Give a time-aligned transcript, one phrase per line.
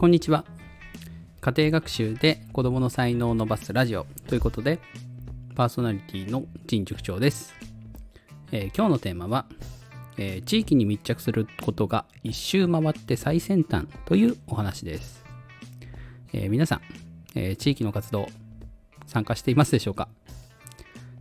[0.00, 0.46] こんにちは。
[1.42, 4.78] 家庭学習で子供の才能を伸ばすラジオということで、
[5.54, 7.52] パーソナリティの陳塾長です。
[8.50, 9.44] えー今日のテーマは、
[10.16, 15.22] えー地域に密着することが一周回って最先端というお話です。
[16.32, 16.80] えー皆さん、
[17.34, 18.26] え地域の活動
[19.04, 20.08] 参加していますでしょうか、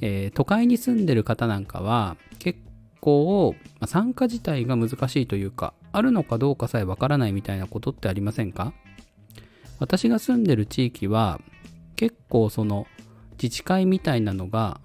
[0.00, 2.60] え都会に住んでる方なんかは結
[3.00, 8.72] 構、ま参加自体が難しいというかあるのかどうかさえわからないみたいなことってありませんか？
[9.78, 11.40] 私が住んでる地域は
[11.96, 12.86] 結構その
[13.40, 14.80] 自治会みたいなのが、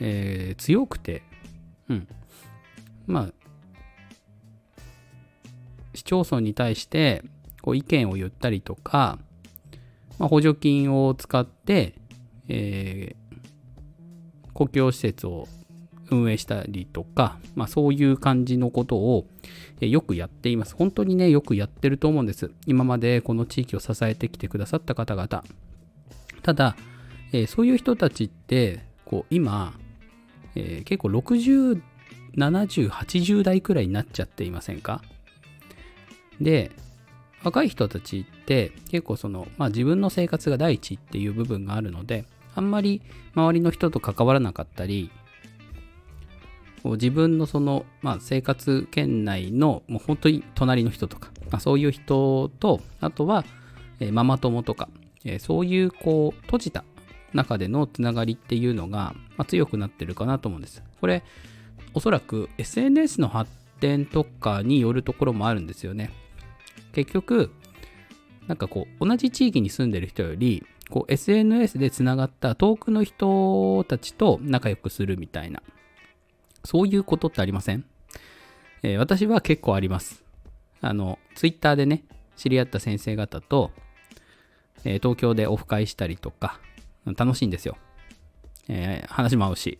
[0.00, 1.22] えー強くて
[1.88, 2.08] うん。
[3.06, 3.32] まあ
[5.94, 7.22] 市町村に対して
[7.62, 9.18] こう意見を言ったりとか、
[10.18, 11.94] まあ、補助金を使って、
[12.48, 13.26] えー
[14.52, 15.48] 公共施設を
[16.10, 19.26] 運営したりとか、まあ、そういう感じのことを
[19.80, 20.74] よくやっています。
[20.74, 22.50] 本当にね、よくやってると思うんです。
[22.66, 25.44] 今までこの地域を支えてきてくださった方々。
[26.42, 26.76] ただ、
[27.32, 29.74] えーそういう人たちって、こう今、
[30.54, 31.82] えー結構60、
[32.36, 35.02] 70、80代くらいになっちゃっていませんか？
[36.40, 36.70] で、
[37.42, 43.02] 若い人たちって結構その、まあ、自分の生活が第一っていう部分があるので、あんまり
[43.34, 45.10] 周りの人と関わらなかったり、
[46.84, 53.44] 自分のその、まあ、生活圏内のもう本当に隣の人とか、まあ、そういう人とあとは、
[53.98, 54.88] えーママ友とか、
[55.24, 56.84] えーそういうこう閉じた
[57.34, 60.82] 中でのつながりっていうのが、まあ、強くなってるかなと思うんです。
[61.00, 61.22] これ
[61.94, 66.10] おそらく SNS の発展とかによるところもあるんですよね。
[66.92, 67.52] 結局
[68.46, 75.62] なんかこう同じ地域に住んでる人よりこう SNS でつながった遠くの人たちと仲良くするみたいな。
[76.66, 77.84] そういうことってありません、
[78.82, 80.24] えー私は結構あります。
[80.80, 82.04] あの、ツイッターでね、
[82.36, 83.70] 知り合った先生方と、
[84.84, 86.60] えー東京でオフ会したりとか、
[87.16, 87.76] 楽しいんですよ。
[88.68, 89.78] えー話も合うし。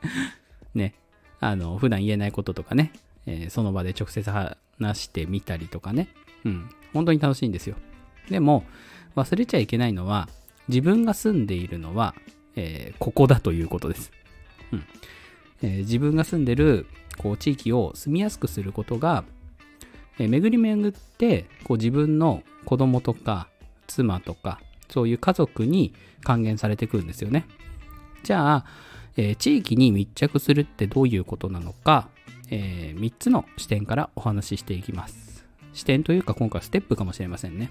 [0.74, 0.94] ね、
[1.38, 2.92] あの、普段言えないこととかね、
[3.26, 6.08] えその場で直接話してみたりとかね、
[6.44, 7.76] うん、本当に楽しいんですよ。
[8.30, 8.64] でも、
[9.16, 10.28] 忘れちゃいけないのは、
[10.68, 12.14] 自分が住んでいるのは、
[12.56, 14.12] えここだということです。
[14.72, 14.84] うん
[15.62, 16.86] えー自分が住んでる
[17.18, 19.24] こう地域を住みやすくすることが、
[20.18, 23.48] えー巡り巡ってこう自分の子供とか
[23.86, 27.46] 妻とかそういう家族に還元されてくるんですよね。
[28.22, 28.66] じゃあ、
[29.16, 32.08] えー地域に密着するってどういうことなのか、
[32.50, 35.44] え3つの視点からお話ししていきます。
[35.72, 37.70] 視点というか今回はステップかもしれませんね。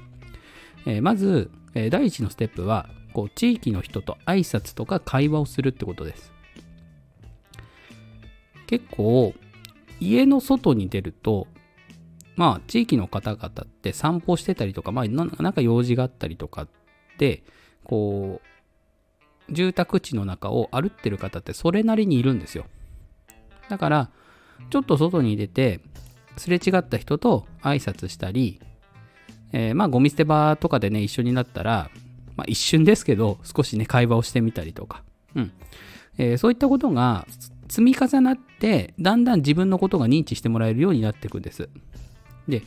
[0.86, 6.35] えーまず、え第一のステップはこう地域の人と挨拶とか会話をするってことです。
[8.68, 9.34] 結構
[10.00, 11.48] 家の外に出ると
[12.36, 16.68] まあ地域の方々って散歩してたりとかまあなんか用事があったりとか
[17.18, 17.44] で
[17.84, 22.66] こう住宅地の中を歩ってる方ってそれなりにいるんですよ。
[23.70, 24.10] だから
[24.70, 25.80] ちょっと外に出て
[26.38, 28.60] すれ違った人と挨拶したり、
[29.54, 31.90] えーまあゴミ捨て場とかでね一緒になったら、
[32.36, 35.04] まあ、一瞬ですけど少しね会話をしてみたりとか。
[35.36, 35.52] うん。
[36.18, 37.28] えーそういったことが
[37.68, 41.70] 積み重なってだんだん自分のことが認知してもらえるようになっていくんです。
[42.48, 42.62] で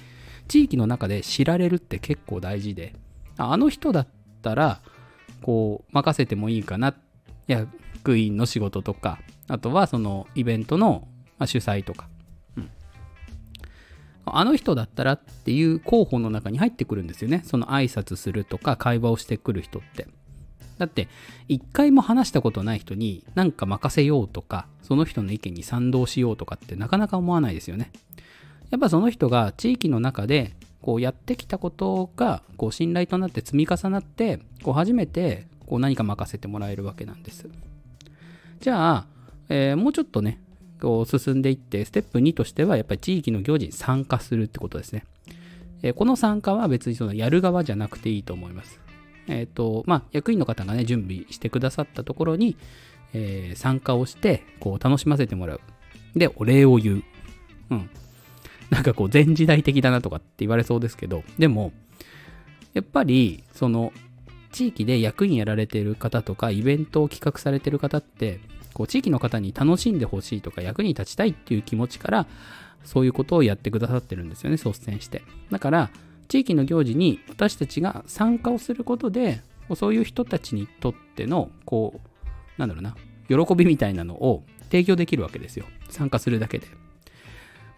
[0.48, 2.94] 地域の中で知られるって結構大事で
[3.36, 4.08] あの人だっ
[4.42, 4.80] たら
[5.42, 6.94] こう任せてもいいかな。
[7.46, 11.08] 役員の仕事とかあとはそのイベントの
[11.40, 12.08] 主催とか、
[12.56, 12.70] うん。
[14.26, 17.42] あの人だったらっていう候補の中に入ってくるんですよね。
[17.44, 20.06] その挨拶するとか会話をしてくる人って。
[20.78, 21.08] だって
[21.48, 27.90] 一回も話したことない人に何か任せようとかその人の意見に賛同しようとかってなかなか思わないですよね。
[28.70, 37.48] やっぱその人が地域の中でこうやってきたことがこう信頼となって積み重なってこう初めてこう何か任せてもらえるわけなんです。
[38.60, 39.06] じゃあ、
[39.48, 40.40] えーもうちょっとね
[40.80, 45.04] こう進んでいってステップ2としてはやっぱり地域の行事に参加するってことですね、
[45.82, 48.80] えーこの参加は別にそのやる側じゃなくていいと思います。
[49.28, 52.56] えっ、と、まあ、役員の方がね、準備してくださったところに、
[53.12, 55.60] えー参加をして、こう、楽しませてもらう。
[56.16, 57.02] で、お礼を言う。
[57.70, 57.90] うん。
[58.70, 61.72] なんかこう、前時代的だなとかって言われそうですけど、でも、
[62.74, 63.92] やっぱり、その、
[64.52, 68.40] 地域で役員やられてる方とか、イベントを企画されてる方って、
[68.74, 72.26] こう、地域の方に楽しんでほしいとか、役に立ちたいっていう気持ちから、
[72.84, 75.22] そういうことをやってくださってるんですよね、率先して。
[75.50, 75.90] だから、
[76.28, 79.40] 地域の行事に私たちが参加をすることで、
[79.74, 82.96] そういう人たちにとっての、こう、なんだろうな、
[83.28, 85.66] 喜びみたいなのを提供できるわけですよ。
[85.88, 86.66] 参加するだけで。
[86.66, 86.76] ま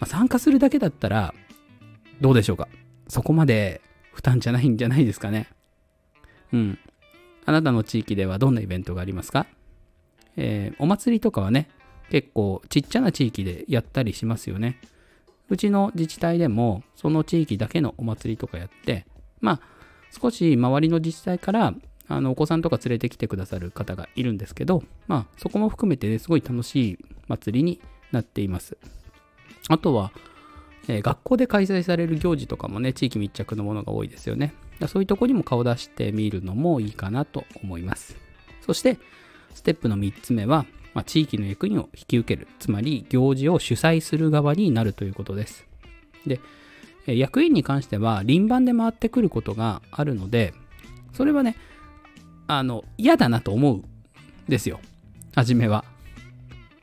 [0.00, 1.35] あ、参加するだけだったら、
[2.20, 2.69] どうでしょうか。
[3.08, 3.81] そこまで
[4.12, 5.49] 負担じゃないんじゃないですかね。
[6.52, 6.79] うん。
[7.47, 9.47] あなたの地域ではどんなイベントがありますか？
[10.37, 11.69] えー、お祭りとかはね、
[12.11, 14.81] 結構ちっちゃな地域でやったりしますよね。
[15.50, 19.05] うちの自治体でもその地域だけのお祭りとかやって、
[19.41, 19.61] まあ
[20.11, 21.75] 少し周りの自治体から
[22.08, 26.99] あのお子さんとか連れてきてくださる方がいるんですけど、まあそこも含めて、ね、すごい楽しい
[27.29, 27.81] 祭りに
[28.12, 28.76] なっています。
[29.69, 30.12] あとは、
[30.88, 34.55] えー、学校で開催される行事とかもね、地域密着のものが多いですよね。
[34.88, 38.17] そういうとこにも顔出してみるのもいいかなと思います。
[38.62, 38.99] そして、
[39.55, 40.64] ステップの3つ目は、
[40.95, 42.49] まあ、地域の役員を引き受ける。
[42.59, 45.67] つまり、行事を主催する側になるということです。
[46.27, 46.41] で、
[47.07, 50.55] 役員に関しては、輪番で回ってくることがあるので、
[51.13, 51.57] それはね、
[52.47, 53.85] あの、嫌だなと思うん
[54.49, 54.81] ですよ。
[55.35, 55.85] 初めは。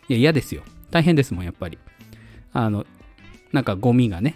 [0.08, 0.64] いや、嫌ですよ。
[0.90, 1.78] 大変ですもん、やっぱり。
[2.54, 2.86] あの、
[3.52, 4.36] なんかゴミがね、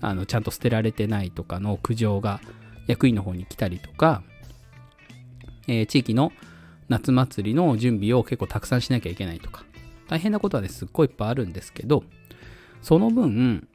[0.00, 2.40] あの、ちゃんと捨てられてないとかの苦情が
[2.86, 4.22] 役員の方に来たりとか、
[5.66, 6.32] えー、地域の
[6.88, 9.64] 夏祭りの準備を結構たくさんしなきゃいけないとか、
[10.08, 12.04] 大変なことはね、すっごいいっぱいあるんですけど、
[12.82, 13.68] その分、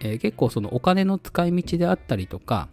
[0.00, 2.68] えー、結構そのお金の使い道であったりとか、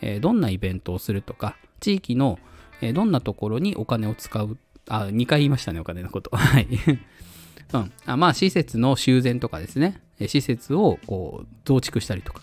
[0.00, 2.38] えー、どんなイベントをするとか、地域の、
[2.80, 6.30] えー、どんなところにお金を使う、あ、2回言いましたね、お金のこと。
[6.36, 6.66] はい。
[7.72, 7.92] うん。
[8.06, 12.42] あまあ、施設の修繕とかですね、施設をこう増築したりとか、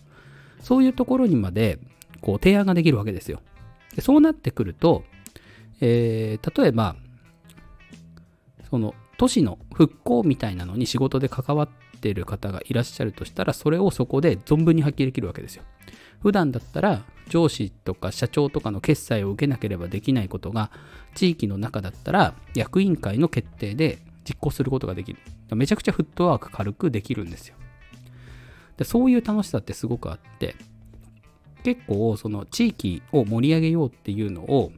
[0.61, 1.79] そういうところにまで
[2.21, 3.41] こう提案ができるわけですよ。
[3.95, 5.03] でそうなってくると、
[5.81, 6.95] えー、例えば、
[8.69, 15.63] その都市の復興みたいなのに仕事で関わってる方がいらっしゃるとしたら、それをそこで存分に発揮できるわけですよ。
[16.21, 20.71] 普段だったら上司とか社長とかの決済を受けなければできないことが、
[21.15, 25.19] 地域の中だったら役員会の決定で実行することができる。
[25.55, 27.55] めちゃくちゃフットワーク軽くできるんですよ。
[28.77, 30.55] でそういう楽しさってすごくあって、
[31.63, 34.71] 結構その地域を盛り上げようっていうのを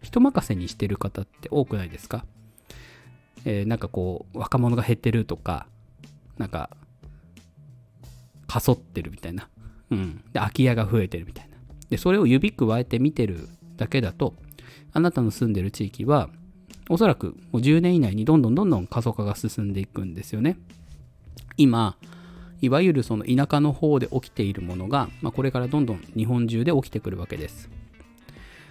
[0.00, 2.24] 人任せにしてる方って多くないですか？
[3.44, 5.66] えー、なんかこう若者が減ってるとか
[6.38, 6.70] なんか
[8.46, 9.48] かそってるみたいな、
[9.90, 11.56] うん、で空き家が増えてるみたいな。
[11.90, 14.34] でそれを指くわえて見てるだけだと
[14.92, 16.28] あなたの住んでる地域は
[16.88, 20.58] おそらくもう10年以内にどんどんどんどん過疎化が進んでいくんですよね。
[21.56, 21.96] 今
[22.60, 27.70] いわゆるその田舎の方で起きているものが、まあ、これからどんどん日本中で起きてくるわけです。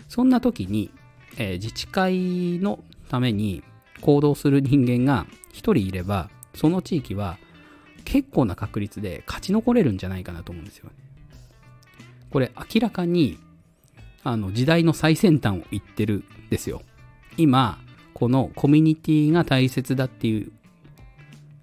[0.09, 0.89] そんな時に、
[1.38, 2.80] えー、自治会の
[3.10, 3.63] ために
[4.01, 7.38] 行動する人間が1人いれば、その地域は
[8.06, 10.92] 結構な確率で勝ち残れるんじゃないかなと思うんですよね。
[12.31, 13.38] これ明らかに
[14.24, 16.81] あの時代の最先端を言ってるんですよ。
[17.38, 17.80] 今、
[18.13, 20.51] このコミュニティが大切だっていう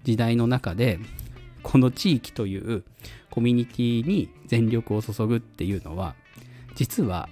[0.05, 0.99] 時代の中で
[1.63, 2.83] この地域という
[3.29, 6.15] コミュニティに全力を注ぐっていうのは
[6.75, 7.27] 実は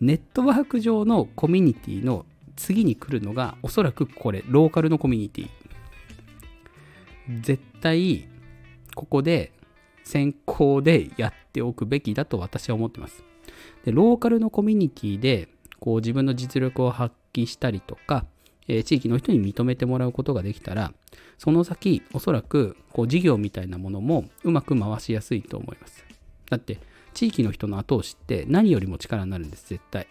[0.00, 2.24] ネットワーク上のコミュニティの
[2.56, 5.48] 次に来るのがおそらくこれローカルのコミュニティ
[7.42, 8.28] 絶対
[8.94, 9.52] ここで
[10.04, 13.22] 先行でやっておくべきだと私は思ってます
[13.84, 15.48] でローカルのコミュニティで
[15.80, 18.24] こう自分の実力を発揮したりとか
[18.68, 20.92] え地域の人に認めてもらうことができたら、
[21.38, 26.04] その先、おそらく、こう、事業みたいなものもうまく回しやすいと思います。
[26.50, 26.78] だって、
[27.18, 30.06] 地域の人の後押しって何よりも力になるんです、絶対。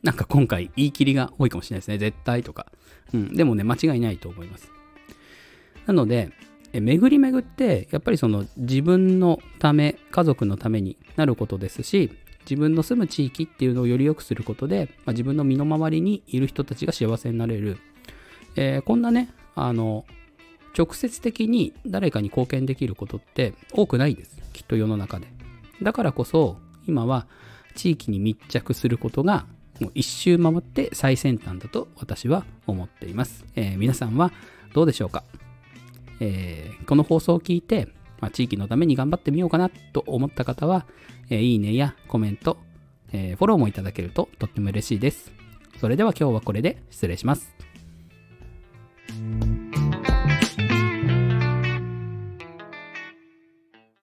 [0.00, 1.98] なんか今回言い切りが多いかもしれないですね。
[1.98, 2.66] 絶対とか。
[3.12, 3.34] うん。
[3.34, 4.70] でもね、間違いないと思います。
[5.86, 6.30] なので、
[6.72, 17.78] え巡り巡って、やっぱりその自分のため、家族のためになることですし、自分の住む地域っていうのをより良くすることで、まあ、自分の身の回りにいる人たちが幸せになれる、
[18.54, 20.04] えー、こんなねあの
[20.78, 24.40] 直接的に誰かに貢献できることって多くないです。
[24.52, 25.39] きっと世の中で。
[25.82, 27.26] だからこそ、今は
[27.74, 29.46] 地域に密着することが
[29.80, 33.44] もう一周回って最先端だと私は思っています。
[33.56, 34.32] えー、皆さんは
[34.74, 35.24] どうでしょうか、
[36.20, 37.88] えー、この放送を聞いて、
[38.20, 40.86] まあ、地域のために頑張ってみようかなと思った方は、
[41.30, 42.58] えー、いいねやコメント、
[43.12, 45.32] えー、フォローもいただけるととっても嬉しいです。
[45.80, 47.54] それでは今日はこれで失礼します。